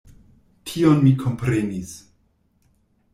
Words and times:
Tion 0.69 1.03
mi 1.03 1.11
komprenis. 1.23 1.91